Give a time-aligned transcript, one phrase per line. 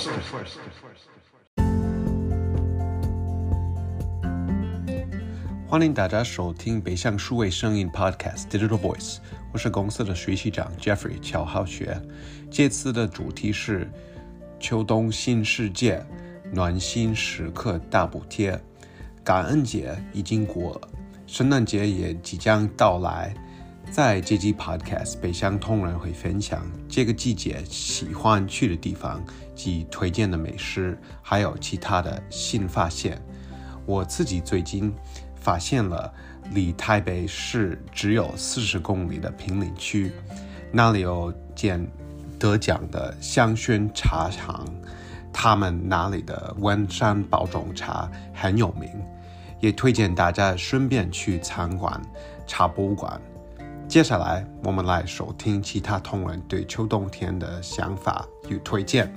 [0.00, 0.56] first.
[5.68, 9.18] 欢迎大家收听北向数位声音 Podcast Digital Voice，
[9.52, 12.00] 我是公司的学习长 Jeffrey 乔浩学。
[12.50, 13.90] 这次的主题是
[14.58, 16.04] 秋冬新世界
[16.50, 18.58] 暖心时刻大补贴。
[19.22, 20.88] 感恩节已经过了，
[21.26, 23.34] 圣诞节也即将到来。
[23.90, 29.20] 在这期 Podcast，北向同仁会分享这个季节喜欢去的地方
[29.62, 33.20] 及推荐的美食，还有其他的新发现。
[33.84, 34.94] 我自己最近。
[35.42, 36.12] 发现了
[36.52, 40.12] 离台北市只有四十公里的平林区，
[40.70, 41.90] 那里有间
[42.38, 44.66] 得奖的香薰茶厂，
[45.32, 48.90] 他们那里的温山包种茶很有名，
[49.60, 51.98] 也推荐大家顺便去参观
[52.46, 53.18] 茶博物馆。
[53.88, 59.10] 接下来，我们来收听其他同仁对秋冬天的想法与推荐。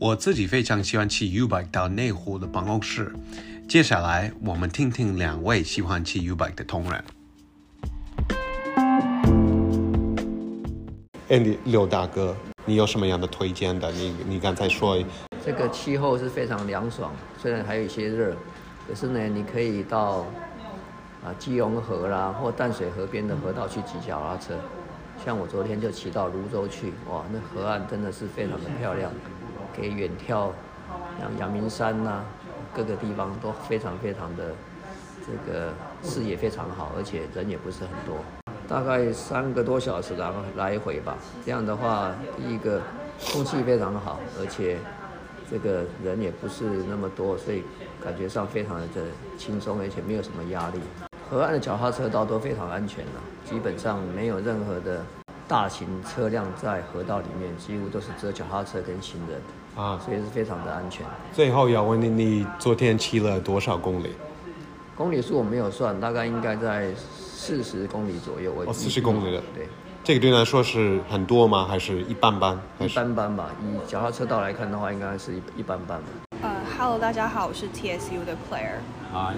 [0.00, 3.12] 我自己非常喜欢骑 U-bike 到内湖的办公室。
[3.68, 7.04] 接下来，我们听听两位喜欢骑 U-bike 的同仁。
[11.28, 13.92] Andy 刘大哥，你有什么样的推荐的？
[13.92, 14.96] 你你刚才说
[15.44, 18.34] 这个气候是非常凉爽，虽然还有一些热，
[18.86, 20.24] 可是呢，你可以到
[21.24, 24.54] 啊基隆河啦或淡水河边的河道去骑脚踏车。
[25.24, 29.10] 像我昨天就骑到泸州去，哇，那河岸真的是非常的漂亮。
[29.76, 30.50] 可以远眺，
[31.20, 32.22] 像阳明山呐，
[32.74, 34.54] 各个地方都非常非常的
[35.26, 38.16] 这个视野非常好，而且人也不是很多，
[38.66, 41.16] 大概三个多小时然后来回吧。
[41.44, 42.80] 这样的话，第一个
[43.32, 44.78] 空气非常好，而且
[45.50, 47.62] 这个人也不是那么多，所以
[48.02, 49.02] 感觉上非常的
[49.36, 51.07] 轻松，而且没有什么压力。
[51.30, 55.04] 河岸的脚踏车道都非常安全了，基本上没有任何的
[55.46, 59.38] 大型车辆在河道里面，几乎都是只有脚踏车跟行人。
[59.76, 61.04] 啊，所以是非常的安全。
[61.32, 64.14] 最后要问你，你昨天骑了多少公里？
[64.96, 68.52] 公里数我没有算，大概应该在四十公里左右。
[68.66, 69.42] 哦，四十公里了。
[69.54, 69.68] 对，
[70.02, 71.66] 这个对你来说是很多吗？
[71.66, 72.58] 还是一般般？
[72.80, 73.50] 一般般吧。
[73.62, 76.08] 以脚踏车道来看的话，应该是一一般般吧。
[76.40, 78.80] 呃，Hello，大家好，我是 TSU 的 Claire。
[79.12, 79.36] Hi，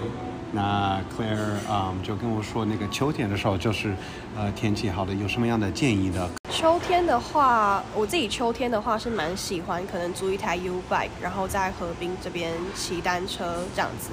[0.51, 1.37] 那 Claire，
[1.69, 3.93] 嗯，就跟我说，那个秋天的时候，就是
[4.37, 6.29] 呃天气好的，有什么样的建议的？
[6.49, 14.09] 秋天的话，我自己秋天的话是蛮喜欢，可能租一台 U bike，然后在河滨这边骑单车这样子。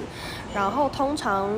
[0.55, 1.49] 然后通常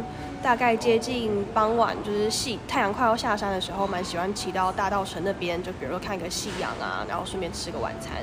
[0.41, 8.13] 大概接近傍晚，就是夕太阳快要下山的时候，蛮喜欢骑到大道城那边，就比如说看个夕阳啊，然后顺便吃个晚餐。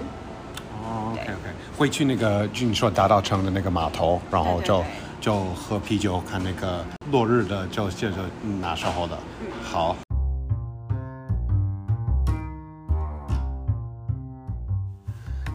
[0.85, 4.83] 哦，OK OK，会去那个就你说大道城的那个码头，然后就
[5.21, 8.15] 就喝啤酒，看那个落日的，就就是
[8.61, 9.19] 那时候的，
[9.63, 9.97] 好。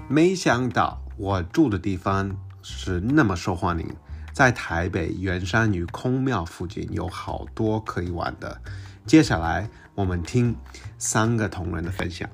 [0.09, 3.88] 没想到我住的地方是那么受欢迎，
[4.31, 8.62] 在台北圆山与空庙附近有好多可以玩的。
[9.06, 10.56] 接下来我们听
[11.00, 12.30] 三个同仁的分享。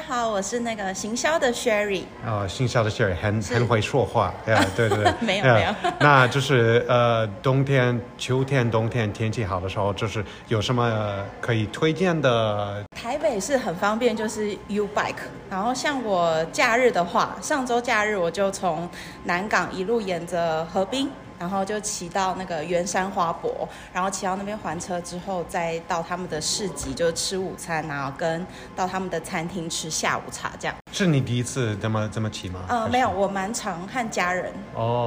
[0.00, 2.02] 好，我是那个行销的 Sherry。
[2.26, 5.12] 哦，行销的 Sherry 很很会说话， 对对对。
[5.20, 5.74] 没有没有。
[6.00, 12.84] 那就是呃，冬天、秋天、冬天天气好的时候，就是有什么可以推荐的？
[12.94, 15.14] 台北是很方便，就是 U Bike。
[15.50, 18.88] 然后像我假日的话，上周假日我就从
[19.24, 21.10] 南港一路沿着河滨。
[21.44, 30.74] 然后就骑到那个圆山花博，然后骑到那边还车之后，再到他们的市集，就是吃午餐然后跟到他们的餐厅吃下午茶，这样。
[30.90, 32.60] 是你第一次这么这么骑吗？
[32.66, 34.50] 呃，没有，我蛮常和家人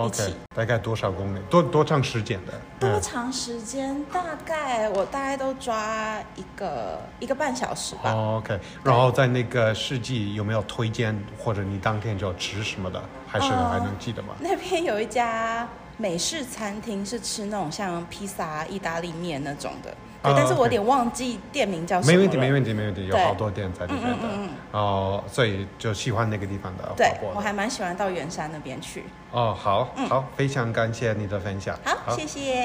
[0.05, 0.35] 一起。
[0.55, 1.39] 大概多少公里？
[1.49, 2.53] 多多长时间的？
[2.79, 4.05] 多长时间？
[4.13, 8.13] 大概我大概都抓一个一个半小时吧。
[8.13, 8.59] OK。
[8.83, 13.01] 然后在那个市集有没有推荐，或者你当天就要吃什么的？
[13.27, 14.35] 还是还能记得吗？
[14.39, 15.67] 那边有一家。
[15.99, 19.89] 美式餐厅是吃那种像披萨、意大利面那种的，
[20.21, 24.27] 对，但是我有点忘记店名叫什么没问题，没问题，没问题，有好多店在那边的，
[24.73, 26.93] 哦，所以就喜欢那个地方的。
[26.95, 29.05] 对，我还蛮喜欢到圆山那边去。
[29.31, 31.75] 哦，好，好，非常感谢你的分享。
[31.83, 32.63] 好，谢谢。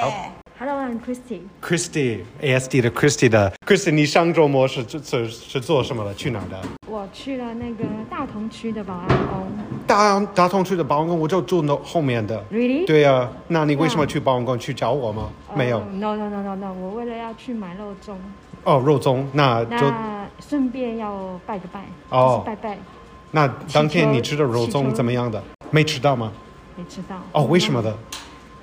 [0.59, 1.41] Hello，I'm Christy。
[1.63, 6.15] Christy，ASD 的 Christy 的 Christy，你上周末是是是做什么的？
[6.15, 6.61] 去哪的？
[7.13, 9.47] 我去了那个大同区的保安宫。
[9.87, 12.43] 大大同区的保安宫，我就住那后面的。
[12.51, 12.87] Really？
[12.87, 14.59] 对呀，那你为什么去保安宫？
[14.59, 15.29] 去找我吗？
[15.55, 15.81] 没有。
[15.81, 18.15] No，No，No，No，No，我为了要去买肉粽。
[18.65, 19.87] 哦，肉粽，那就
[20.41, 21.85] 顺便要拜个拜。
[22.09, 22.79] 哦，拜拜。
[23.31, 25.43] 那当天你吃的肉粽怎么样的？
[25.71, 26.33] 没吃到吗？
[26.79, 27.17] 没吃到。
[27.33, 27.95] 哦，为什么的？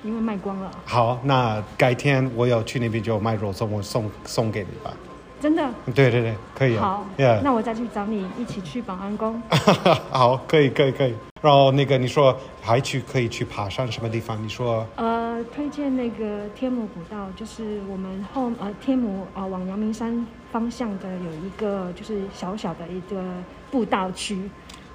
[0.02, 0.68] 因为卖光了。
[0.84, 4.92] 好，那改天我要去那边就卖肉粽，我送送给你吧。
[5.40, 5.68] 真的？
[5.94, 6.82] 对对对，可以啊。
[6.82, 7.06] 好，
[7.42, 9.40] 那我再去找你一起去保安宫。
[10.12, 11.14] 好，可以可以可以。
[11.42, 14.40] 然后那个你说还去可以去爬山什么地方？
[14.42, 14.86] 你说？
[14.96, 23.24] 呃，推荐那个天母古道，就是我们后呃天母呃往阳明山方向的有一个就是小小的一个
[23.70, 24.50] 步道区，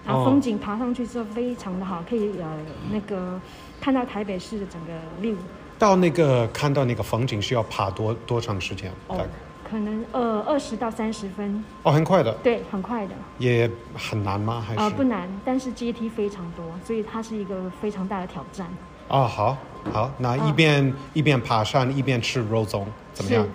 [0.05, 2.47] 然后风景爬上去之后非常的好，可以呃
[2.91, 3.41] 那个
[3.81, 5.35] 看到台北市的整个 view。
[5.79, 8.91] 到那个看到那个风景需要爬多多长时间？
[9.07, 9.25] 大概？
[9.69, 12.31] 可能呃二十到三十分哦，很快的。
[12.43, 13.13] 对，很快的。
[13.39, 14.63] 也很难吗？
[14.65, 14.79] 还是？
[14.79, 18.67] 呃，不难，但是阶梯非常多，所以它是一个非常大的挑战。
[19.07, 19.57] 哦，好，
[19.91, 23.47] 好，那一边一边爬山一边吃肉粽，怎么样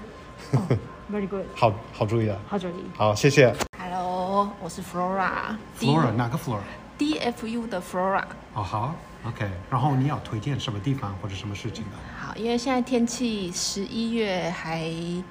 [1.12, 1.44] ？Very good。
[1.54, 2.38] 好好注意了。
[2.48, 2.84] 好注意。
[2.96, 3.54] 好，谢谢。
[3.78, 5.56] Hello，我是 Flora。
[5.78, 8.22] Flora 哪个 Flora？DFU 的 Flora。
[8.54, 8.94] 哦，好。
[9.22, 11.90] OK，然后你要推荐什么地方或者什么事情呢？
[12.18, 14.90] 好，因为现在天气十一月还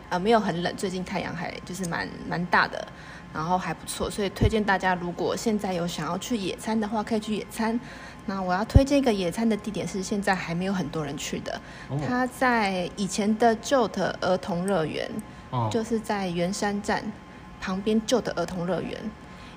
[0.09, 2.87] 呃没有很冷，最近太阳还就是蛮蛮大的，
[3.33, 7.79] 然后还不错，所以推荐大家如果现在有想要去野餐的话，可以去野餐。
[8.27, 11.59] 那我要推荐一个野餐的地点是现在还没有很多人去的，
[12.07, 15.09] 它在以前的旧的儿童乐园，
[15.71, 17.03] 就是在圆山站
[17.59, 18.99] 旁边旧的儿童乐园，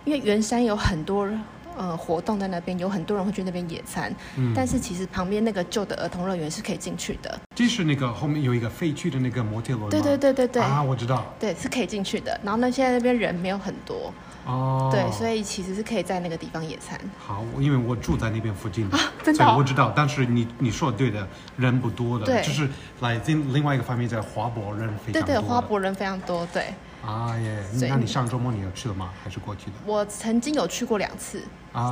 [0.07, 1.29] 因为圆山有很多。
[1.77, 4.15] 呃，活动在那边有很多人会去那边野餐，
[4.55, 7.41] 但是其实旁边那个旧的儿童乐园是可以进去的。
[7.55, 9.91] 这是那个后面有一个废弃的那个摩天轮。
[9.91, 10.63] 对对对对对。
[10.63, 11.35] 啊，我知道。
[11.39, 12.39] 对，是可以进去的。
[12.43, 14.13] 然后呢，现在那边人没有很多。
[14.47, 14.91] 哦。
[14.93, 16.99] 对，所以其实是可以在那个地方野餐。
[17.19, 18.87] 好，因为我住在那边附近。
[18.91, 19.57] 啊，真的。
[19.57, 21.27] 我知道，但是你你说的对的，
[21.57, 22.27] 人不多的。
[22.27, 22.43] 对。
[22.43, 22.69] 就是
[23.01, 25.23] 来另另外一个方面，在华博人非常多。
[25.23, 26.65] 对对，华博人非常多，对。
[27.05, 27.65] 啊耶！
[27.89, 29.11] 那你上周末你有去了吗？
[29.25, 29.73] 还是过去的？
[29.85, 31.43] 我曾经有去过两次，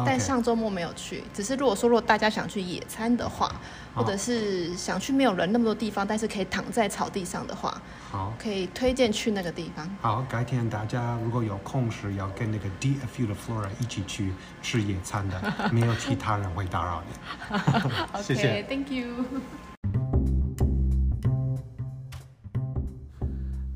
[0.05, 1.25] 但上周末没有去。
[1.33, 3.51] 只是如果说如果大家想去野餐的话，
[3.95, 7.81] 或者是想去没有人那么多地方，但是可以躺在草地上的话，
[8.11, 9.89] 好，可以推荐去那个地方。
[10.01, 14.33] 好，改天大家如果有空时，要跟那个 DFU 的 Flora 一起去
[14.63, 18.23] 吃野餐的，没有其他人会打扰你。
[18.23, 19.25] 谢谢，Thank you。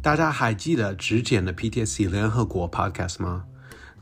[0.02, 3.46] 大家还记得之前的 PTSD 联合国 Podcast 吗？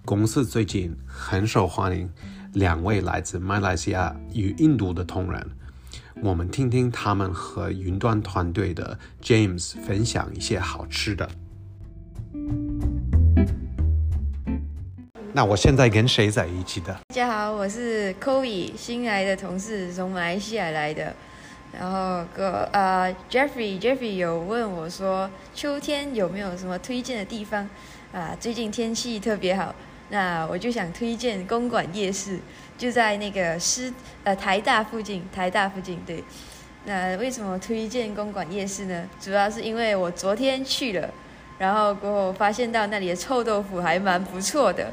[0.05, 2.11] 公司最近很受欢迎，
[2.55, 5.47] 两位来自马来西亚与印度的同仁，
[6.21, 11.29] 我们听听他们和云端团队的 James 分享一些好吃的。
[15.33, 16.93] 那我现在跟谁在一起的？
[17.07, 21.15] 大家好，我是 k o e 新来的同事，从马来西亚来的。
[21.73, 27.67] 然后个呃，Jeffrey，Jeffrey 有问我说，秋天有没有什么推荐的地方？
[28.13, 29.75] 啊，最近天气特别好，
[30.13, 32.39] 那我就想推荐公馆夜市，
[32.77, 33.91] 就在那个师
[34.25, 36.23] 呃台大附近，台大附近对。
[36.85, 39.09] 那为什么推荐公馆夜市呢？
[39.19, 41.09] 主要是因为我昨天去了，
[41.59, 44.93] 然后过后发现到那里的臭豆腐还蛮不错的。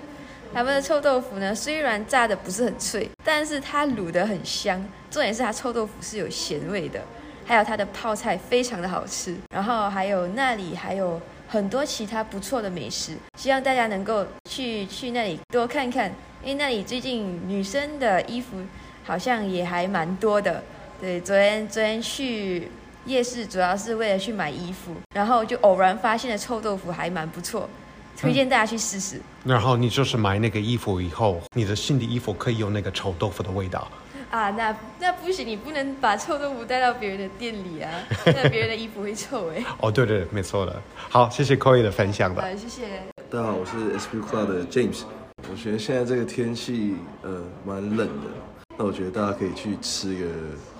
[0.53, 4.81] 他们的臭豆腐呢，虽然炸的不是很脆，但是它卤的很香。
[5.11, 7.01] 重点是它臭豆腐是有咸味的，
[7.45, 9.35] 还有它的泡菜非常的好吃。
[9.53, 11.19] 然后还有那里还有
[11.51, 16.13] 很多其他不错的美食，希望大家能够去去那里多看看，
[16.43, 18.57] 因为那里最近女生的衣服
[19.03, 20.63] 好像也还蛮多的。
[21.01, 22.69] 对，昨天昨天去
[23.05, 27.67] 夜市主要是为了去买衣服，然后就偶然发现了臭豆腐还蛮不错，
[28.15, 29.19] 推荐大家去试试。
[29.43, 33.87] 然后你就是买那个衣服以后，你的新的衣服可以有那个臭豆腐的味道。
[34.29, 37.89] 啊，那那不行，你不能把臭豆腐带到别人的店里啊，
[38.25, 39.63] 那别人的衣服会臭哎。
[39.81, 40.81] 哦，对对，没错的。
[40.95, 42.43] 好，谢谢 Koi 的分享吧。
[42.43, 43.01] 好，谢谢。
[43.29, 45.01] 大家好，我是 SP Club 的 James。
[45.49, 48.29] 我觉得现在这个天气呃蛮冷的，
[48.77, 50.27] 那我觉得大家可以去吃一个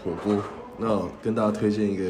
[0.04, 0.44] 火锅。
[0.78, 2.04] 那我跟大家推荐一个，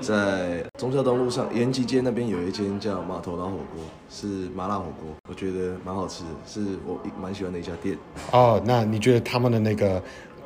[0.00, 7.96] 在中孝东路上延吉街那边有一间叫码头老火锅，是麻辣火锅，我觉得蛮好吃的，是我蛮喜欢的一家店。
[8.32, 10.02] 哦，那你觉得他们的那个？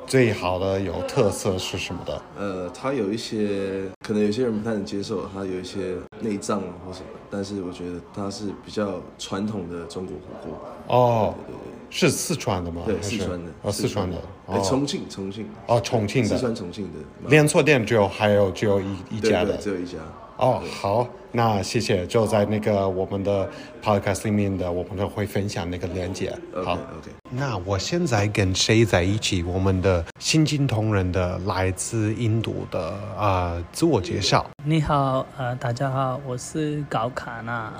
[0.06, 2.22] 最好的有特色是什么的？
[2.38, 10.96] 呃，它有一些可能有些人不太能接受，它有一些内脏或什么，但是我觉得它是比较传统的中国火锅。
[10.96, 12.82] 哦，对对对，是四川的吗？
[12.86, 13.50] 对，四川的。
[13.62, 14.16] 哦，四川的。
[14.46, 15.48] 哦，重庆，重庆。
[15.66, 16.28] 哦，重庆的。
[16.28, 17.28] 四川重庆的。
[17.28, 19.98] 连锁店只有还有只有一一家的，只有一家。
[20.44, 23.48] 哦，好，那谢谢，就在那个我们的
[23.82, 26.30] podcast 里面的，我们都会分享那个链接。
[26.62, 27.10] 好，OK。
[27.30, 29.42] 那我现在跟谁在一起？
[29.42, 34.44] 我们的新晋同仁的来自印度的啊，自我介绍。
[34.62, 37.72] 你好，呃，大家好，我是高卡纳。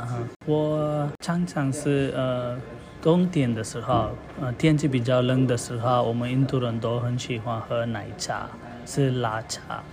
[0.47, 2.59] 我常常是呃，
[3.02, 4.09] 冬天的时候，
[4.40, 8.49] 呃，天气比较冷的时候，我们印度人都很喜欢喝奶茶，
[8.87, 9.85] 是拉茶。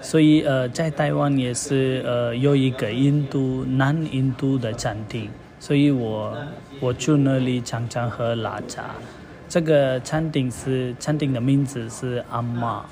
[0.00, 6.36] 所以呃，在台湾也是呃有一个印度南印度的餐厅，所以我
[6.80, 8.94] 我去那里常常喝拉茶。
[9.48, 12.84] 这个餐厅是餐厅的名字是阿妈，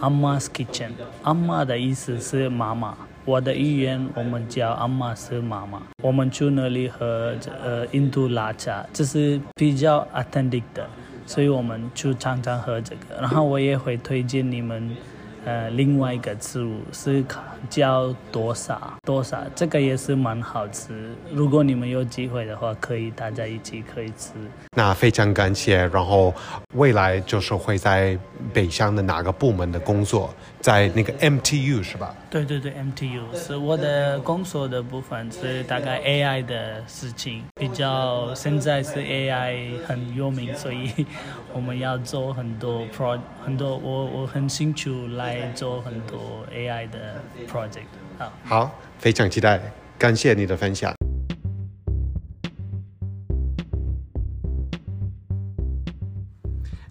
[0.00, 0.90] 阿妈 's kitchen。
[1.22, 5.82] 阿妈的意思是妈妈，我的语言我们叫阿妈是妈妈。
[6.02, 10.88] 我们去那里喝呃印度拉茶，这是比较 authentic 的，
[11.26, 13.20] 所以我们就常常喝这个。
[13.20, 14.96] 然后我也会推荐你们。
[15.44, 17.24] 呃，另外一个植物是
[17.68, 21.14] 叫多沙，多沙这个也是蛮好吃。
[21.32, 24.32] 如果你们有机会的话，可以大家一起可以吃。
[24.74, 25.86] 那非常感谢。
[25.88, 26.32] 然后
[26.74, 28.18] 未来就是会在
[28.52, 32.14] 北乡的哪个部门的工作，在那个 MTU 是吧？
[32.30, 37.42] 对对对，MTU 是我的工作的部分，是大概 AI 的事情。
[37.54, 41.06] 比较现在是 AI 很有名，所以
[41.54, 47.86] 我们要做很多 pro，很多我我很清楚来做很多 AI 的 project。
[48.18, 49.60] 好，好，非常期待，
[49.98, 50.94] 感谢你的分享。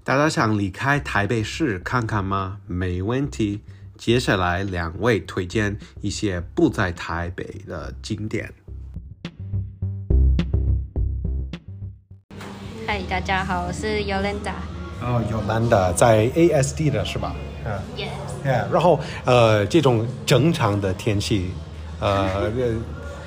[0.03, 2.59] 大家想离开台北市看看吗？
[2.65, 3.61] 没问题。
[3.97, 8.53] 接下来两位推荐一些不在台北的景点。
[12.85, 14.53] 嗨，大家好，我是 Yolanda。
[15.01, 17.35] 哦，Yolanda 在 ASD 的是吧？
[17.67, 17.79] 嗯
[18.45, 18.71] ，Yeah。
[18.71, 21.51] 然后呃，这种正常的天气，
[21.99, 22.51] 呃，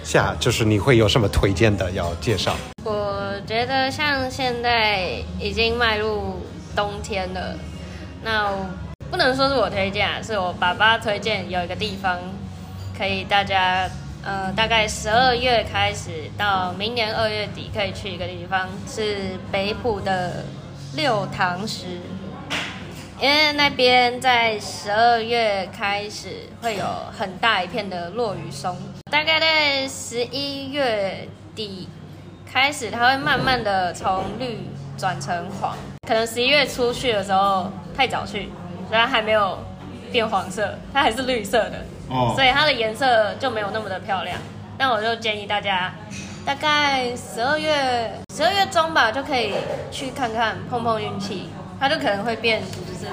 [0.03, 2.57] 下就是你会有什么推荐的要介绍？
[2.85, 6.41] 我觉得像现在已经迈入
[6.75, 7.55] 冬天了，
[8.25, 8.51] 那。
[9.11, 12.17] 不能说是我推荐啊，是我爸爸推荐有一个地方，
[12.97, 13.91] 可以大家
[14.23, 20.45] 呃大概十二月开始到明年二月底可以去一个地方，是北浦的
[20.95, 21.99] 六堂石，
[23.23, 26.85] 因为那边在十二月开始会有
[27.19, 28.75] 很大一片的落羽松，
[29.11, 31.87] 大概在十一月底
[32.51, 34.61] 开始，它会慢慢的从绿
[34.97, 35.77] 转成黄，
[36.09, 38.49] 可能十一月初去的时候太早去。
[38.91, 39.57] 然后还没有
[40.11, 44.37] 变黄色，它还是绿色的，哦，所以它的颜色就没有那么的漂亮。
[44.79, 45.95] 那我就建议大家，
[46.45, 49.53] 大概十二月十二月中吧，就可以
[49.93, 51.51] 去看看，碰碰运气，
[51.81, 53.11] 它就可能会变，就是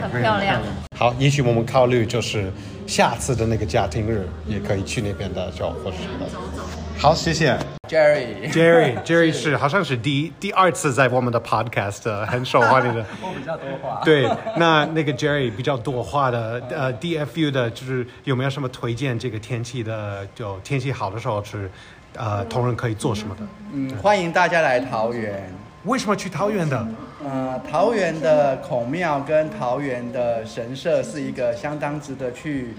[0.00, 0.62] 很漂亮。
[0.96, 2.52] 好，也许我们考虑就是
[2.86, 5.96] 下次的那个家庭日，也可以去那边的，就或是
[6.32, 6.62] 走走。
[6.96, 7.58] 好，谢谢。
[7.88, 13.04] Jerry，Jerry，Jerry 是好像是第第二次在我们的 podcast 很受欢迎的。
[13.20, 14.00] 我比较多话。
[14.04, 14.24] 对，
[14.56, 19.18] 那那个 Jerry 比较多话的，呃，DFU 的，就是有没有什么推荐？
[19.18, 21.68] 这个天气的，就天气好的时候是，
[22.14, 23.42] 呃，同仁可以做什么的？
[23.72, 25.52] 嗯，欢迎大家来桃园。
[25.84, 26.86] 为什么去桃园的？
[27.24, 32.74] 呃，桃园的孔庙跟桃园的神社是一个相当值得去，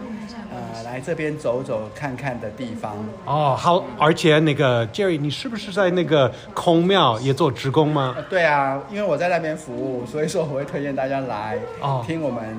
[0.52, 2.96] 呃，来这边走走看看的地方。
[3.26, 8.16] 哦，好，而且那个 Jerry，你是不是在那个孔庙也做职工吗？
[8.30, 11.58] 对啊，因为我在那边服务，所以说我会推荐大家来
[12.06, 12.58] 听我们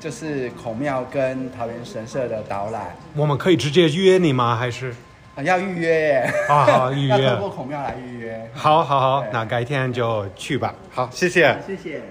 [0.00, 2.96] 就是孔庙跟桃园神社的导览。
[3.14, 4.56] 我们可以直接约你吗？
[4.56, 4.94] 还是？
[5.42, 6.32] 要预约耶！
[6.48, 8.50] 好好预约，要透过孔庙来预约。
[8.52, 10.74] 好，好，好，那改天就去吧。
[10.90, 12.02] 好，谢谢，谢谢。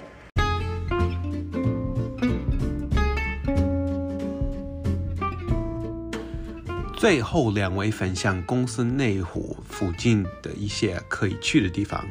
[6.95, 12.03] 最后两位分享公司内湖附近的一些可以去的地方，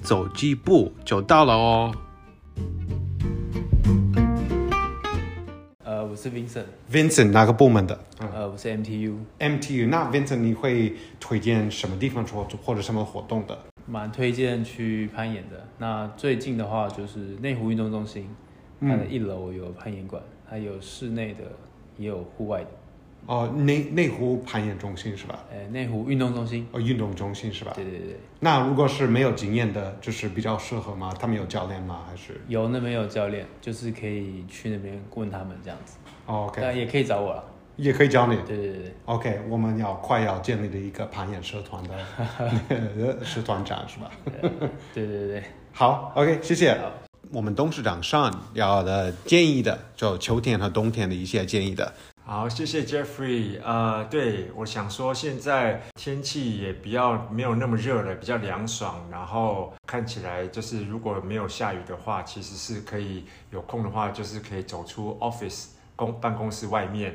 [0.00, 1.94] 走几步就到了哦。
[6.12, 6.64] 我是 Vincent。
[6.92, 7.98] Vincent 哪个部门的？
[8.18, 9.16] 呃，我是 MTU。
[9.38, 13.58] MTU，那 Vincent 你会推荐什么地方或或者什么活动的？
[13.86, 15.66] 蛮推荐去攀岩的。
[15.78, 18.28] 那最近的话就是内湖运动中心，
[18.82, 21.44] 它的一楼有攀岩馆，它有室内的，
[21.96, 22.68] 也有户外的。
[23.26, 25.38] 哦，内内湖攀岩中心是吧？
[25.50, 26.66] 呃，内湖运动中心。
[26.72, 27.72] 哦，运动中心是吧？
[27.74, 28.18] 对对对。
[28.40, 31.14] 那如果是没有经验的，就是比较适合吗？
[31.18, 32.04] 他们有教练吗？
[32.08, 32.40] 还是？
[32.48, 35.96] 有那边有教练，就是可以去那边问他们这样子。
[36.26, 36.60] OK。
[36.60, 37.44] 那也可以找我了。
[37.76, 38.36] 也可以教你。
[38.46, 38.94] 对对对。
[39.06, 44.10] OK，我们要快要建立的一个攀岩社团的 社团长是吧？
[44.92, 45.42] 对对对。
[45.72, 46.76] 好，OK，谢谢。
[47.30, 51.90] 我们董事长上要的建议的，就秋天和冬天的一些建议的。
[52.32, 53.60] 好，谢谢 Jeffrey。
[53.62, 59.06] 呃，对我想说，现在天气也比较没有那么热了，比较凉爽。
[59.10, 67.14] 然后看起来就是如果没有下雨的话，其实是可以有空的话，就是可以走出 office 公办公室外面。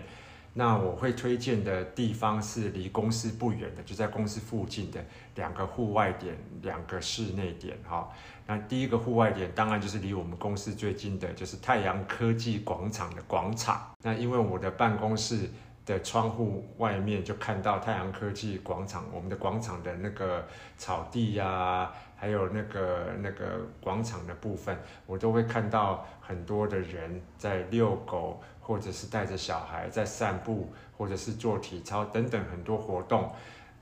[0.58, 5.00] 那我会推荐的地方是离公司不远的，就在公司附近的
[5.36, 8.10] 两个户外点，两个室内点哈。
[8.48, 13.92] 那第一个户外点当然就是离我们公司最近的，就是太阳科技广场的广场。
[14.04, 15.48] 那因为我的办公室
[15.88, 20.46] 的窗户外面就看到太阳科技广场，我们的广场的那个
[20.78, 33.32] 草地呀，还有那个那个广场的部分，我都会看到很多的人在遛狗，或者是带着小孩在散步，或者是做体操等等很多活动。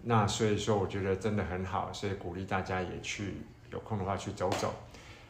[0.03, 3.41] 那所以说，我觉得真的很好，所以鼓励大家也去。
[3.71, 4.73] 有空的话去走走。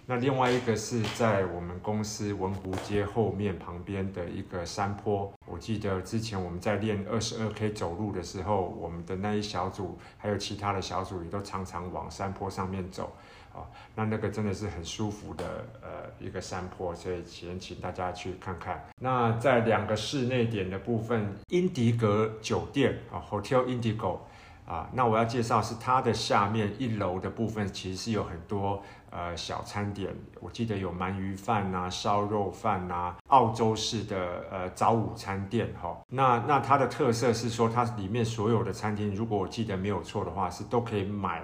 [0.08, 5.34] 那另外一个是在我们公司文湖街后面旁边的一个山坡。
[5.48, 13.16] 我记得之前我们在练二十二 K 走路的时候，我们的那一小组还有其他的小组也都常常往山坡上面走
[13.52, 13.66] 啊。
[13.96, 18.86] 那那个真的是很舒服的呃一个山坡，所以先请大家去看看。
[19.02, 24.20] 那在两个室内点的部分，英迪格酒店啊，Hotel Indigo。
[24.68, 28.82] 啊，那我要介绍是它的下面一楼的部分，其实是有很多
[29.15, 30.13] 呃小餐点。
[30.41, 35.98] 我记得有鳗鱼饭呐、烧肉饭呐、澳洲式的呃早午餐店哈。
[36.10, 41.41] 那那它的特色是说，它里面所有的餐厅，如果我记得没有错的话，是都可以买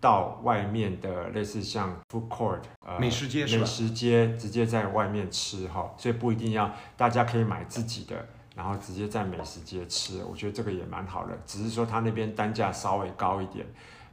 [0.00, 8.14] 到外面的类似像 food court 呃美食街美食街直接在外面吃哈，所以不一定要大家可以买自己的。
[8.54, 13.64] 然后直接在美食街吃，我觉得这个也蛮好的，只是说它那边单价稍微高一点。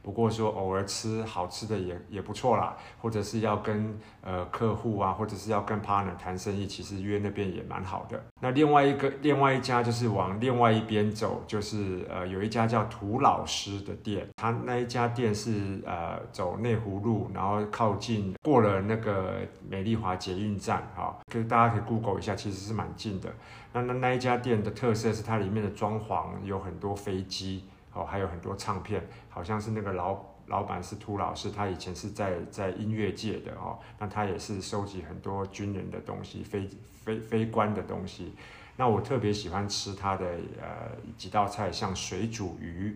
[0.06, 8.22] 不过说偶尔吃好吃的也也不错啦，或者是要跟呃客户啊，或者是要跟 partner 谈生意，其实约那边也蛮好的。
[8.40, 23.28] 那另外一个另外一家就是往另外一边走，就是呃有一家叫涂老师的店，他那一家店是呃走内湖路，然后靠近过了那个美丽华捷运站哈，可大家可以 Google 一下，其实是蛮近的。
[23.72, 27.64] 那那那一家店的特色是它里面的装潢有很多飞机。
[27.96, 36.68] 哦，还有很多唱片，好像是那个老老板是秃老师，他以前是在在音乐界的哦，那他也是收集很多军人的东西、非
[37.02, 38.34] 非非官的东西。
[38.76, 40.26] 那我特别喜欢吃他的
[40.60, 42.94] 呃几道菜，像水煮鱼，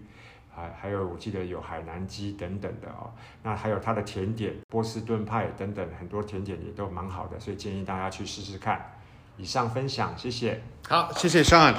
[0.55, 3.11] 还还有我记得有海南鸡等等的哦。
[3.43, 8.93] 那还有他的甜点，波士顿派等等很多甜点也都蛮好的，所以建议大家去试试看。
[9.39, 10.61] 以上分享，谢谢。
[10.87, 11.75] 好，谢谢 Sean。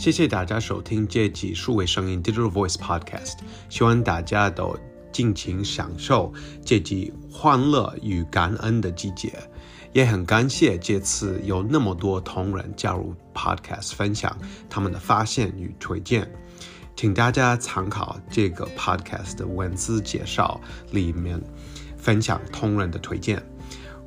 [0.00, 3.34] 谢谢大家收听这集数位声音 Digital Voice Podcast，
[3.68, 4.74] 希望大家都
[5.12, 6.32] 尽情享受
[6.64, 9.30] 这集欢乐与感恩的季节。
[9.92, 14.34] 也很感谢这次有那么多同仁加入 Podcast 分享
[14.70, 16.26] 他们的发现与推荐，
[16.96, 20.58] 请大家参考这个 Podcast 的文字介绍
[20.92, 21.38] 里面
[21.98, 23.42] 分享同仁的推荐。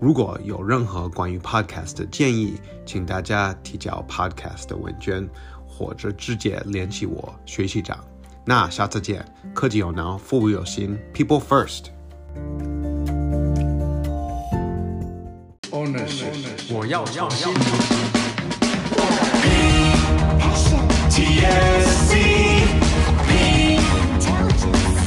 [0.01, 5.29] 如果有任何关于 Podcast 的建议，请大家提交 Podcast 的问卷。
[5.75, 7.97] 或者直接联系我学习长。
[8.45, 11.85] 那下次见，科技有脑，服务有心，People First。
[16.69, 17.53] 我要创新。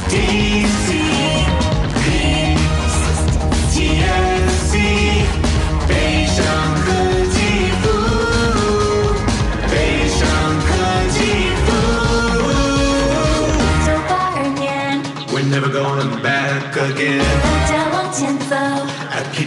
[0.09, 0.86] again.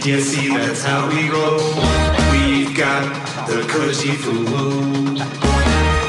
[0.00, 1.60] PTSC, that's how we roll.
[2.32, 3.04] We've got
[3.46, 5.20] the cushy food.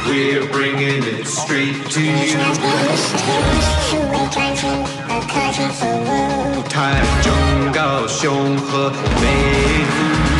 [0.07, 2.37] We're bringing it straight to you.
[6.69, 8.89] 台中、高雄和
[9.21, 10.30] 美